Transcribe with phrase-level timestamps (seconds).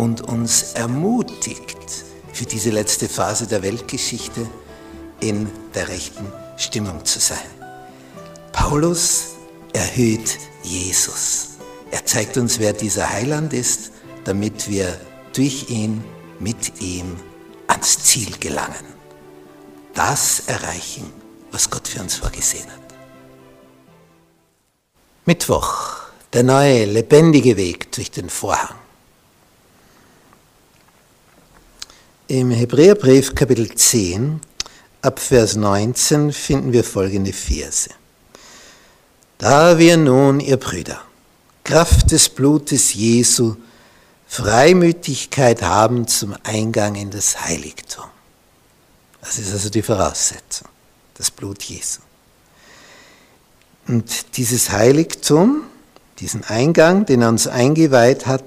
[0.00, 1.76] und uns ermutigt,
[2.32, 4.46] für diese letzte Phase der Weltgeschichte
[5.20, 7.50] in der rechten Stimmung zu sein.
[8.50, 9.34] Paulus
[9.74, 11.48] erhöht Jesus.
[11.90, 13.92] Er zeigt uns, wer dieser Heiland ist,
[14.24, 14.98] damit wir
[15.34, 16.02] durch ihn,
[16.38, 17.16] mit ihm
[17.66, 18.86] ans Ziel gelangen.
[19.92, 21.12] Das erreichen,
[21.52, 22.94] was Gott für uns vorgesehen hat.
[25.26, 28.80] Mittwoch, der neue, lebendige Weg durch den Vorhang.
[32.30, 34.40] Im Hebräerbrief Kapitel 10
[35.02, 37.90] ab Vers 19 finden wir folgende Verse.
[39.38, 41.02] Da wir nun, ihr Brüder,
[41.64, 43.56] Kraft des Blutes Jesu,
[44.28, 48.04] Freimütigkeit haben zum Eingang in das Heiligtum.
[49.22, 50.68] Das ist also die Voraussetzung,
[51.14, 51.98] das Blut Jesu.
[53.88, 55.62] Und dieses Heiligtum,
[56.20, 58.44] diesen Eingang, den er uns eingeweiht hat,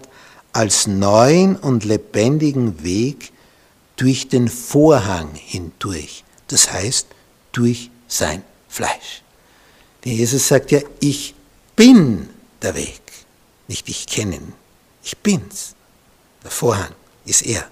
[0.53, 3.32] als neuen und lebendigen Weg
[3.95, 7.07] durch den Vorhang hindurch, das heißt
[7.51, 9.21] durch sein Fleisch.
[10.03, 11.35] Denn Jesus sagt ja, ich
[11.75, 12.29] bin
[12.61, 13.01] der Weg,
[13.67, 14.53] nicht ich kenne ihn,
[15.03, 15.75] ich bin's.
[16.43, 16.91] Der Vorhang
[17.25, 17.65] ist er.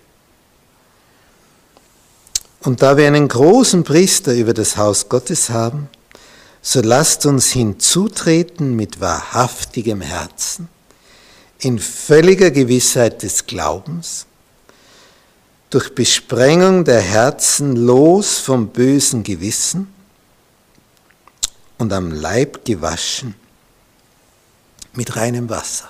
[2.61, 5.89] Und da wir einen großen Priester über das Haus Gottes haben,
[6.61, 10.70] so lasst uns hinzutreten mit wahrhaftigem Herzen,
[11.59, 14.27] in völliger Gewissheit des Glaubens,
[15.71, 19.92] durch Besprengung der Herzen los vom bösen Gewissen
[21.77, 23.33] und am Leib gewaschen
[24.93, 25.89] mit reinem Wasser.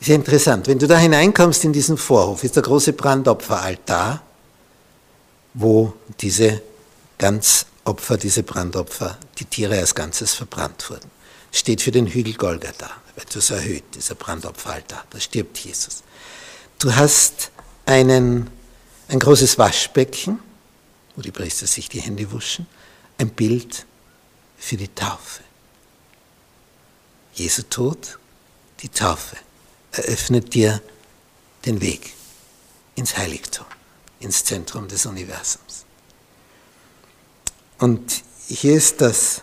[0.00, 4.22] Ist ja interessant, wenn du da hineinkommst in diesen Vorhof, ist der große Brandopferaltar,
[5.54, 6.60] wo diese
[7.16, 11.10] Ganzopfer, diese Brandopfer, die Tiere als Ganzes verbrannt wurden.
[11.52, 16.02] Steht für den Hügel Golgatha, etwas erhöht, dieser Brandopferaltar, da stirbt Jesus.
[16.78, 17.50] Du hast
[17.88, 18.50] einen,
[19.08, 20.38] ein großes Waschbecken,
[21.16, 22.66] wo die Priester sich die Hände wuschen,
[23.16, 23.86] ein Bild
[24.58, 25.42] für die Taufe.
[27.32, 28.18] Jesu Tod,
[28.80, 29.36] die Taufe,
[29.92, 30.82] eröffnet dir
[31.64, 32.12] den Weg
[32.94, 33.64] ins Heiligtum,
[34.20, 35.86] ins Zentrum des Universums.
[37.78, 39.42] Und hier ist das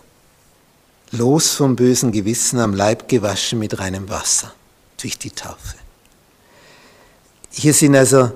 [1.12, 4.54] Los vom bösen Gewissen am Leib gewaschen mit reinem Wasser
[4.98, 5.85] durch die Taufe.
[7.58, 8.32] Hier sind also äh,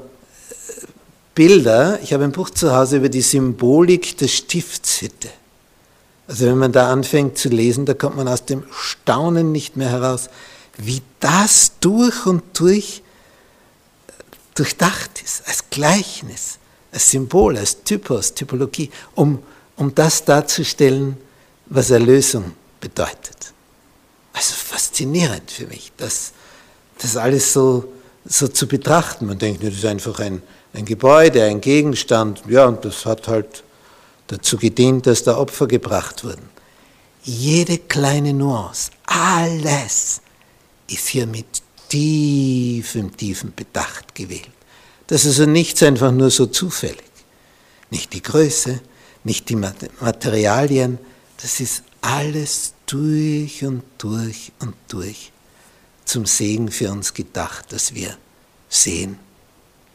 [1.35, 5.29] Bilder, ich habe ein Buch zu Hause über die Symbolik der Stiftshütte.
[6.27, 9.89] Also wenn man da anfängt zu lesen, da kommt man aus dem Staunen nicht mehr
[9.89, 10.29] heraus,
[10.77, 13.01] wie das durch und durch
[14.07, 14.11] äh,
[14.55, 16.57] durchdacht ist, als Gleichnis,
[16.93, 19.43] als Symbol, als Typos, Typologie, um,
[19.75, 21.17] um das darzustellen,
[21.65, 23.53] was Erlösung bedeutet.
[24.31, 26.31] Also faszinierend für mich, das,
[26.99, 27.91] das alles so
[28.25, 29.25] so zu betrachten.
[29.25, 30.41] Man denkt, das ist einfach ein,
[30.73, 33.63] ein Gebäude, ein Gegenstand, ja, und das hat halt
[34.27, 36.49] dazu gedient, dass da Opfer gebracht wurden.
[37.23, 40.21] Jede kleine Nuance, alles
[40.87, 41.45] ist hier mit
[41.89, 44.49] tiefem, tiefem Bedacht gewählt.
[45.07, 47.03] Das ist also nichts einfach nur so zufällig.
[47.89, 48.79] Nicht die Größe,
[49.23, 50.99] nicht die Materialien,
[51.41, 55.31] das ist alles durch und durch und durch
[56.09, 58.17] zum Segen für uns gedacht, dass wir
[58.67, 59.19] sehen,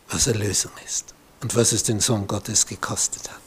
[0.08, 3.40] was Erlösung ist und was es den Sohn Gottes gekostet hat.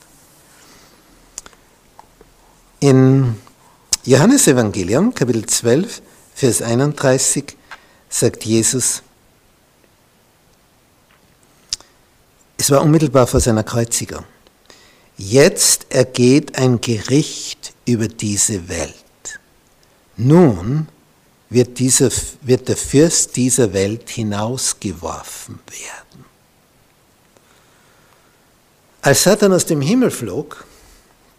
[2.81, 3.37] In
[4.03, 6.01] Johannes Evangelium, Kapitel 12,
[6.35, 7.55] Vers 31,
[8.09, 9.01] sagt Jesus,
[12.57, 14.25] es war unmittelbar vor seiner Kreuzigung,
[15.15, 18.93] jetzt ergeht ein Gericht über diese Welt.
[20.17, 20.89] Nun
[21.49, 22.09] wird, dieser,
[22.41, 26.25] wird der Fürst dieser Welt hinausgeworfen werden.
[29.01, 30.65] Als Satan aus dem Himmel flog,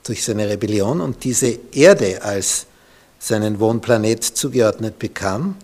[0.05, 2.67] durch seine Rebellion und diese Erde als
[3.19, 5.57] seinen Wohnplanet zugeordnet bekam,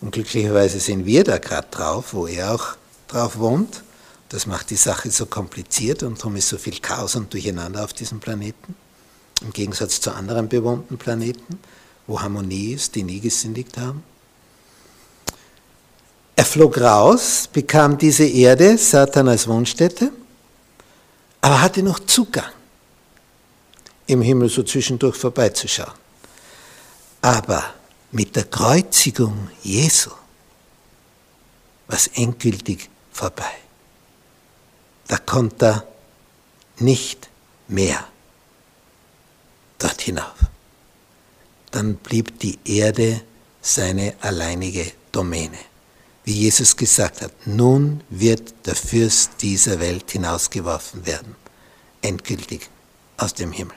[0.00, 2.76] und glücklicherweise sind wir da gerade drauf, wo er auch
[3.06, 3.84] drauf wohnt,
[4.30, 7.92] das macht die Sache so kompliziert und darum ist so viel Chaos und Durcheinander auf
[7.92, 8.74] diesem Planeten,
[9.42, 11.58] im Gegensatz zu anderen bewohnten Planeten
[12.06, 14.02] wo Harmonie ist, die nie gesündigt haben.
[16.34, 20.10] Er flog raus, bekam diese Erde, Satan als Wohnstätte,
[21.40, 22.50] aber hatte noch Zugang,
[24.06, 25.92] im Himmel so zwischendurch vorbeizuschauen.
[27.20, 27.74] Aber
[28.10, 30.10] mit der Kreuzigung Jesu
[31.86, 33.52] war es endgültig vorbei.
[35.06, 35.86] Da konnte er
[36.78, 37.28] nicht
[37.68, 38.04] mehr
[39.78, 40.51] dort hinauf.
[41.72, 43.20] Dann blieb die Erde
[43.60, 45.58] seine alleinige Domäne.
[46.24, 51.34] Wie Jesus gesagt hat, nun wird der Fürst dieser Welt hinausgeworfen werden,
[52.00, 52.68] endgültig
[53.16, 53.76] aus dem Himmel.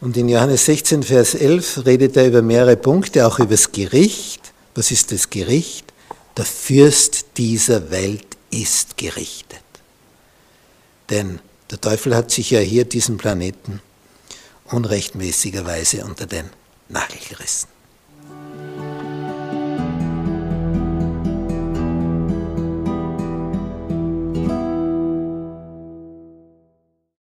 [0.00, 4.52] Und in Johannes 16, Vers 11 redet er über mehrere Punkte, auch über das Gericht.
[4.74, 5.92] Was ist das Gericht?
[6.36, 9.62] Der Fürst dieser Welt ist gerichtet.
[11.08, 11.38] Denn
[11.70, 13.80] der Teufel hat sich ja hier diesen Planeten
[14.70, 16.50] unrechtmäßigerweise unter den
[16.88, 17.75] Nagel gerissen.